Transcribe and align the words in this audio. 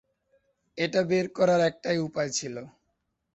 এটা 0.77 1.01
বের 1.03 1.25
করার 1.37 1.61
একটাই 1.61 1.97
উপায় 1.99 2.31
ছিল। 2.31 2.55